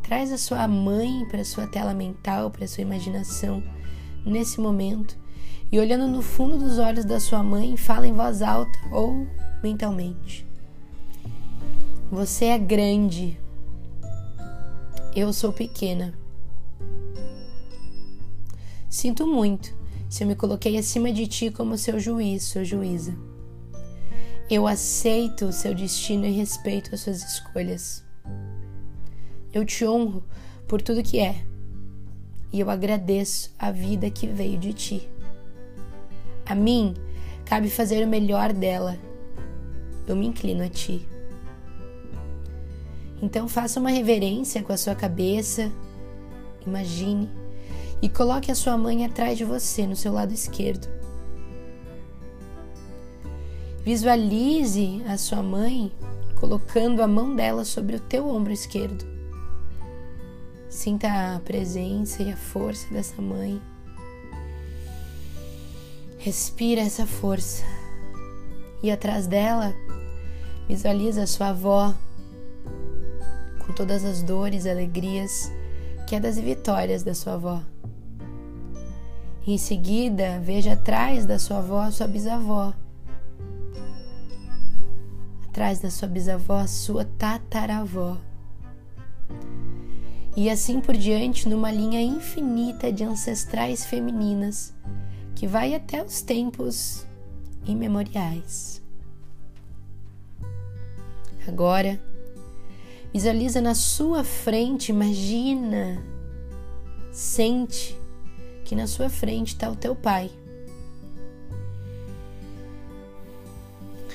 traz 0.00 0.30
a 0.30 0.38
sua 0.38 0.68
mãe 0.68 1.26
para 1.28 1.44
sua 1.44 1.66
tela 1.66 1.92
mental, 1.92 2.52
para 2.52 2.68
sua 2.68 2.82
imaginação 2.82 3.64
nesse 4.24 4.60
momento 4.60 5.18
e 5.72 5.78
olhando 5.80 6.06
no 6.06 6.22
fundo 6.22 6.56
dos 6.56 6.78
olhos 6.78 7.04
da 7.04 7.18
sua 7.18 7.42
mãe, 7.42 7.76
fala 7.76 8.06
em 8.06 8.12
voz 8.12 8.40
alta 8.40 8.78
ou 8.92 9.26
mentalmente. 9.60 10.46
Você 12.12 12.44
é 12.44 12.58
grande. 12.58 13.36
Eu 15.16 15.32
sou 15.32 15.52
pequena. 15.52 16.14
Sinto 18.88 19.26
muito 19.26 19.82
se 20.14 20.22
eu 20.22 20.28
me 20.28 20.36
coloquei 20.36 20.78
acima 20.78 21.10
de 21.10 21.26
ti 21.26 21.50
como 21.50 21.76
seu 21.76 21.98
juiz, 21.98 22.44
sua 22.44 22.62
juíza. 22.62 23.16
Eu 24.48 24.64
aceito 24.64 25.46
o 25.46 25.52
seu 25.52 25.74
destino 25.74 26.24
e 26.24 26.30
respeito 26.30 26.94
as 26.94 27.00
suas 27.00 27.20
escolhas. 27.20 28.04
Eu 29.52 29.64
te 29.64 29.84
honro 29.84 30.22
por 30.68 30.80
tudo 30.80 31.02
que 31.02 31.18
é 31.18 31.44
e 32.52 32.60
eu 32.60 32.70
agradeço 32.70 33.52
a 33.58 33.72
vida 33.72 34.08
que 34.08 34.28
veio 34.28 34.56
de 34.56 34.72
ti. 34.72 35.10
A 36.46 36.54
mim 36.54 36.94
cabe 37.44 37.68
fazer 37.68 38.06
o 38.06 38.08
melhor 38.08 38.52
dela. 38.52 38.96
Eu 40.06 40.14
me 40.14 40.28
inclino 40.28 40.62
a 40.62 40.68
ti. 40.68 41.08
Então 43.20 43.48
faça 43.48 43.80
uma 43.80 43.90
reverência 43.90 44.62
com 44.62 44.72
a 44.72 44.76
sua 44.76 44.94
cabeça, 44.94 45.72
imagine 46.64 47.28
e 48.00 48.08
coloque 48.08 48.50
a 48.50 48.54
sua 48.54 48.76
mãe 48.76 49.04
atrás 49.04 49.38
de 49.38 49.44
você, 49.44 49.86
no 49.86 49.96
seu 49.96 50.12
lado 50.12 50.32
esquerdo. 50.32 50.88
Visualize 53.84 55.02
a 55.06 55.16
sua 55.16 55.42
mãe 55.42 55.92
colocando 56.36 57.02
a 57.02 57.06
mão 57.06 57.34
dela 57.34 57.64
sobre 57.64 57.96
o 57.96 58.00
teu 58.00 58.28
ombro 58.28 58.52
esquerdo. 58.52 59.04
Sinta 60.68 61.36
a 61.36 61.40
presença 61.40 62.22
e 62.22 62.32
a 62.32 62.36
força 62.36 62.92
dessa 62.92 63.20
mãe. 63.20 63.60
Respira 66.18 66.80
essa 66.80 67.06
força. 67.06 67.62
E 68.82 68.90
atrás 68.90 69.26
dela, 69.26 69.74
Visualiza 70.68 71.24
a 71.24 71.26
sua 71.26 71.48
avó 71.48 71.94
com 73.66 73.72
todas 73.72 74.04
as 74.04 74.22
dores, 74.22 74.66
alegrias, 74.66 75.50
quedas 76.06 76.36
e 76.36 76.42
vitórias 76.42 77.02
da 77.02 77.14
sua 77.14 77.34
avó. 77.34 77.62
Em 79.46 79.58
seguida, 79.58 80.40
veja 80.40 80.72
atrás 80.72 81.26
da 81.26 81.38
sua 81.38 81.58
avó 81.58 81.90
sua 81.90 82.06
bisavó. 82.06 82.72
Atrás 85.46 85.80
da 85.80 85.90
sua 85.90 86.08
bisavó, 86.08 86.66
sua 86.66 87.04
tataravó. 87.04 88.16
E 90.34 90.48
assim 90.48 90.80
por 90.80 90.96
diante, 90.96 91.46
numa 91.46 91.70
linha 91.70 92.00
infinita 92.00 92.90
de 92.90 93.04
ancestrais 93.04 93.84
femininas 93.84 94.74
que 95.34 95.46
vai 95.46 95.74
até 95.74 96.02
os 96.02 96.22
tempos 96.22 97.06
imemoriais. 97.66 98.82
Agora, 101.46 102.00
visualiza 103.12 103.60
na 103.60 103.74
sua 103.74 104.24
frente, 104.24 104.88
imagina, 104.88 106.02
sente 107.12 108.02
que 108.64 108.74
na 108.74 108.86
sua 108.86 109.10
frente 109.10 109.48
está 109.48 109.70
o 109.70 109.76
teu 109.76 109.94
pai. 109.94 110.30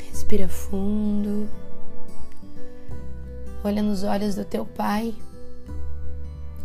Respira 0.09 0.49
fundo. 0.49 1.47
Olha 3.63 3.83
nos 3.83 4.03
olhos 4.03 4.35
do 4.35 4.43
teu 4.43 4.65
pai 4.65 5.13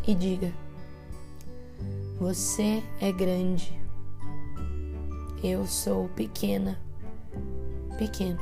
e 0.07 0.15
diga: 0.15 0.53
Você 2.19 2.83
é 3.01 3.13
grande. 3.13 3.79
Eu 5.43 5.67
sou 5.67 6.09
pequena, 6.09 6.81
pequeno. 7.99 8.41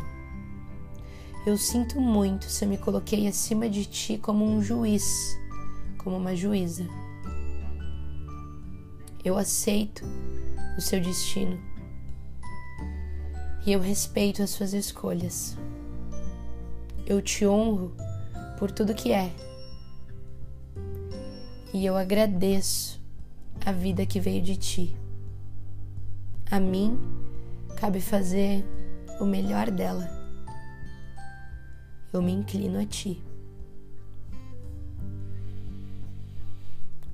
Eu 1.44 1.58
sinto 1.58 2.00
muito 2.00 2.44
se 2.44 2.64
eu 2.64 2.68
me 2.68 2.78
coloquei 2.78 3.26
acima 3.26 3.68
de 3.68 3.84
ti 3.84 4.16
como 4.16 4.44
um 4.44 4.62
juiz, 4.62 5.36
como 5.98 6.16
uma 6.16 6.36
juíza. 6.36 6.86
Eu 9.24 9.38
aceito 9.38 10.04
o 10.76 10.80
seu 10.80 11.00
destino 11.00 11.60
e 13.64 13.72
eu 13.72 13.80
respeito 13.80 14.42
as 14.42 14.50
suas 14.50 14.72
escolhas. 14.72 15.56
Eu 17.06 17.22
te 17.22 17.46
honro 17.46 17.94
por 18.58 18.70
tudo 18.70 18.94
que 18.94 19.12
é 19.12 19.32
e 21.72 21.86
eu 21.86 21.96
agradeço 21.96 23.00
a 23.64 23.72
vida 23.72 24.04
que 24.04 24.20
veio 24.20 24.42
de 24.42 24.56
ti. 24.56 24.96
A 26.50 26.58
mim 26.60 26.98
cabe 27.76 28.00
fazer 28.00 28.64
o 29.20 29.24
melhor 29.24 29.70
dela. 29.70 30.10
Eu 32.12 32.20
me 32.20 32.32
inclino 32.32 32.78
a 32.78 32.84
ti. 32.84 33.22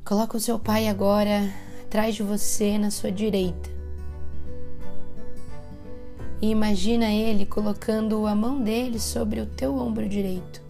Coloca 0.04 0.38
o 0.38 0.40
seu 0.40 0.58
pai 0.58 0.88
agora 0.88 1.67
atrás 1.88 2.14
de 2.14 2.22
você 2.22 2.76
na 2.76 2.90
sua 2.90 3.10
direita. 3.10 3.70
E 6.38 6.50
imagina 6.50 7.10
ele 7.10 7.46
colocando 7.46 8.26
a 8.26 8.34
mão 8.34 8.62
dele 8.62 9.00
sobre 9.00 9.40
o 9.40 9.46
teu 9.46 9.74
ombro 9.74 10.06
direito. 10.06 10.60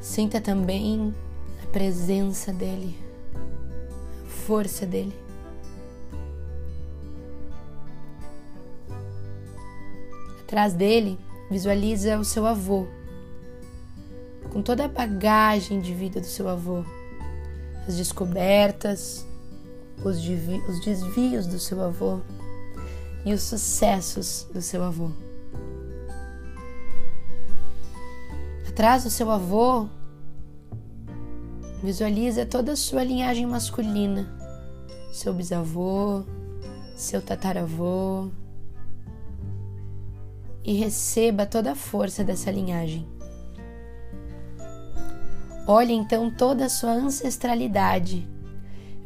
Sinta 0.00 0.40
também 0.40 1.14
a 1.62 1.66
presença 1.68 2.52
dele, 2.52 2.98
a 4.26 4.28
força 4.28 4.84
dele. 4.84 5.14
Atrás 10.42 10.74
dele, 10.74 11.16
visualiza 11.48 12.18
o 12.18 12.24
seu 12.24 12.44
avô, 12.44 12.88
com 14.52 14.60
toda 14.60 14.84
a 14.84 14.88
bagagem 14.88 15.80
de 15.80 15.94
vida 15.94 16.20
do 16.20 16.26
seu 16.26 16.48
avô, 16.48 16.84
as 17.86 17.96
descobertas, 17.96 19.26
os, 20.04 20.18
os 20.68 20.84
desvios 20.84 21.46
do 21.46 21.58
seu 21.58 21.82
avô 21.82 22.20
e 23.24 23.32
os 23.32 23.42
sucessos 23.42 24.46
do 24.52 24.60
seu 24.60 24.82
avô. 24.82 25.10
Atrás 28.68 29.04
do 29.04 29.10
seu 29.10 29.30
avô, 29.30 29.86
visualiza 31.82 32.44
toda 32.44 32.72
a 32.72 32.76
sua 32.76 33.04
linhagem 33.04 33.46
masculina, 33.46 34.28
seu 35.12 35.32
bisavô, 35.32 36.24
seu 36.96 37.22
tataravô, 37.22 38.30
e 40.64 40.72
receba 40.74 41.46
toda 41.46 41.72
a 41.72 41.76
força 41.76 42.24
dessa 42.24 42.50
linhagem. 42.50 43.06
Olhe 45.66 45.94
então 45.94 46.30
toda 46.30 46.66
a 46.66 46.68
sua 46.68 46.92
ancestralidade. 46.92 48.28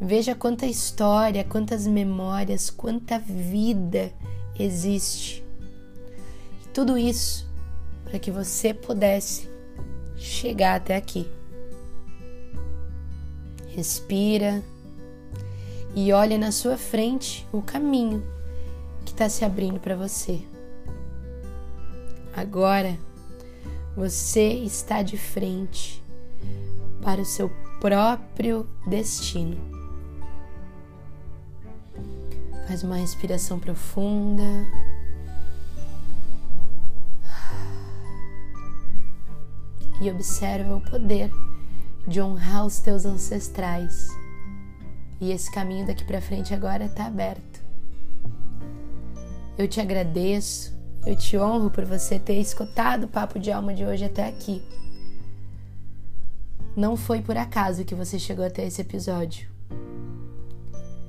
Veja 0.01 0.35
quanta 0.35 0.67
história, 0.67 1.45
quantas 1.45 1.87
memórias, 1.87 2.69
quanta 2.69 3.19
vida 3.19 4.13
existe. 4.59 5.45
E 6.65 6.69
tudo 6.69 6.99
isso 6.99 7.49
para 8.05 8.19
que 8.19 8.31
você 8.31 8.75
pudesse 8.75 9.49
chegar 10.17 10.75
até 10.75 10.97
aqui. 10.97 11.29
Respira 13.69 14.61
e 15.95 16.13
olha 16.13 16.37
na 16.37 16.51
sua 16.51 16.77
frente 16.77 17.47
o 17.53 17.63
caminho 17.63 18.25
que 19.05 19.13
está 19.13 19.29
se 19.29 19.45
abrindo 19.45 19.79
para 19.79 19.95
você. 19.95 20.41
Agora 22.35 22.99
você 23.97 24.49
está 24.55 25.03
de 25.03 25.17
frente 25.17 26.03
para 27.03 27.21
o 27.21 27.25
seu 27.25 27.51
próprio 27.81 28.69
destino. 28.87 29.57
Faz 32.67 32.83
uma 32.83 32.97
respiração 32.97 33.59
profunda. 33.59 34.43
E 40.01 40.11
observa 40.11 40.77
o 40.77 40.81
poder 40.81 41.31
de 42.07 42.21
honrar 42.21 42.67
os 42.67 42.79
teus 42.79 43.05
ancestrais. 43.05 44.09
E 45.21 45.33
esse 45.33 45.51
caminho 45.51 45.87
daqui 45.87 46.05
para 46.05 46.21
frente 46.21 46.55
agora 46.55 46.85
está 46.85 47.07
aberto. 47.07 47.61
Eu 49.57 49.67
te 49.67 49.81
agradeço 49.81 50.79
eu 51.07 51.17
te 51.17 51.39
honro 51.39 51.71
por 51.71 51.85
você 51.85 52.19
ter 52.19 52.39
escutado 52.39 53.05
o 53.05 53.09
papo 53.09 53.39
de 53.39 53.51
alma 53.51 53.73
de 53.73 53.85
hoje 53.85 54.05
até 54.05 54.29
aqui. 54.29 54.63
Não 56.79 56.97
foi 56.97 57.21
por 57.21 57.37
acaso 57.37 57.85
que 57.85 57.93
você 57.93 58.21
chegou 58.21 58.45
até 58.45 58.65
esse 58.65 58.81
episódio. 58.81 59.49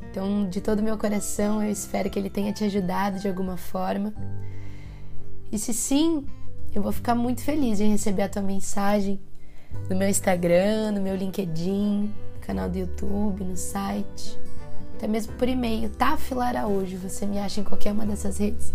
Então, 0.10 0.50
de 0.50 0.62
todo 0.62 0.82
meu 0.82 0.98
coração, 0.98 1.62
eu 1.62 1.70
espero 1.70 2.10
que 2.10 2.18
ele 2.18 2.28
tenha 2.28 2.52
te 2.52 2.64
ajudado 2.64 3.20
de 3.20 3.28
alguma 3.28 3.56
forma. 3.56 4.12
E 5.52 5.60
se 5.60 5.72
sim, 5.72 6.26
eu 6.74 6.82
vou 6.82 6.92
ficar 6.92 7.14
muito 7.14 7.42
feliz 7.42 7.80
em 7.80 7.92
receber 7.92 8.24
a 8.24 8.30
tua 8.30 8.42
mensagem 8.42 9.20
no 9.88 9.96
meu 9.96 10.10
Instagram, 10.10 10.94
no 10.94 11.02
meu 11.04 11.16
LinkedIn, 11.16 12.12
no 12.34 12.40
canal 12.42 12.68
do 12.68 12.80
YouTube, 12.80 13.44
no 13.44 13.56
site, 13.56 14.40
até 14.96 15.08
mesmo 15.08 15.34
por 15.34 15.48
e-mail, 15.48 15.92
Tafila 15.92 16.46
Araújo. 16.46 16.98
Você 16.98 17.28
me 17.28 17.38
acha 17.38 17.62
em 17.62 17.64
qualquer 17.64 17.92
uma 17.92 18.08
dessas 18.08 18.40
redes. 18.40 18.74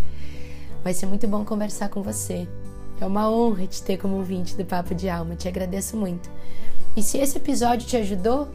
Vai 0.85 0.95
ser 0.95 1.07
muito 1.07 1.27
bom 1.27 1.45
conversar 1.45 1.89
com 1.89 2.05
você. 2.05 2.47
É 3.01 3.05
uma 3.05 3.29
honra 3.29 3.67
te 3.67 3.83
ter 3.83 3.97
como 3.97 4.15
ouvinte 4.15 4.57
do 4.57 4.65
Papo 4.65 4.95
de 4.95 5.09
Alma. 5.09 5.35
Te 5.35 5.49
agradeço 5.49 5.97
muito. 5.97 6.31
E 6.97 7.03
se 7.03 7.19
esse 7.19 7.37
episódio 7.37 7.87
te 7.87 7.97
ajudou, 7.97 8.49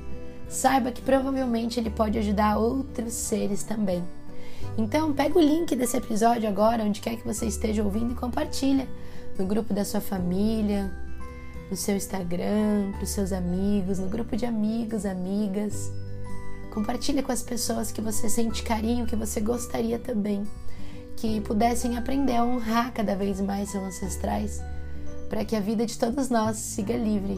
saiba 0.47 0.91
que 0.91 1.01
provavelmente 1.01 1.79
ele 1.79 1.89
pode 1.89 2.17
ajudar 2.17 2.57
outros 2.57 3.13
seres 3.13 3.63
também. 3.63 4.03
Então, 4.77 5.13
pega 5.13 5.37
o 5.37 5.41
link 5.41 5.75
desse 5.75 5.97
episódio 5.97 6.47
agora, 6.47 6.83
onde 6.83 7.01
quer 7.01 7.15
que 7.15 7.25
você 7.25 7.45
esteja 7.45 7.83
ouvindo, 7.83 8.13
e 8.13 8.15
compartilha 8.15 8.87
no 9.37 9.45
grupo 9.45 9.73
da 9.73 9.83
sua 9.83 10.01
família, 10.01 10.91
no 11.69 11.77
seu 11.77 11.95
Instagram, 11.95 12.91
para 12.93 13.03
os 13.03 13.09
seus 13.09 13.31
amigos, 13.31 13.99
no 13.99 14.07
grupo 14.07 14.35
de 14.35 14.45
amigos, 14.45 15.05
amigas. 15.05 15.91
Compartilha 16.73 17.21
com 17.21 17.31
as 17.31 17.43
pessoas 17.43 17.91
que 17.91 18.01
você 18.01 18.29
sente 18.29 18.63
carinho, 18.63 19.05
que 19.05 19.15
você 19.15 19.39
gostaria 19.41 19.99
também 19.99 20.45
que 21.19 21.41
pudessem 21.41 21.97
aprender 21.97 22.37
a 22.37 22.45
honrar 22.45 22.93
cada 22.93 23.13
vez 23.13 23.41
mais 23.41 23.69
seus 23.69 23.83
ancestrais, 23.83 24.61
para 25.27 25.43
que 25.43 25.53
a 25.53 25.59
vida 25.59 25.85
de 25.85 25.97
todos 25.97 26.29
nós 26.29 26.55
siga 26.55 26.95
livre, 26.95 27.37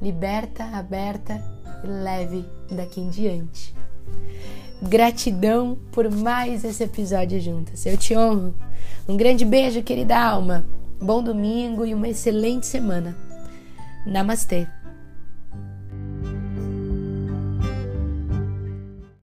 liberta, 0.00 0.64
aberta 0.64 1.42
e 1.82 1.86
leve 1.86 2.44
daqui 2.70 3.00
em 3.00 3.08
diante. 3.08 3.74
Gratidão 4.82 5.78
por 5.90 6.10
mais 6.10 6.64
esse 6.64 6.84
episódio 6.84 7.40
juntas. 7.40 7.86
Eu 7.86 7.96
te 7.96 8.16
honro. 8.16 8.54
Um 9.08 9.16
grande 9.16 9.44
beijo, 9.44 9.82
querida 9.82 10.18
alma. 10.18 10.66
Bom 11.00 11.22
domingo 11.22 11.84
e 11.84 11.94
uma 11.94 12.08
excelente 12.08 12.66
semana. 12.66 13.16
Namastê. 14.06 14.66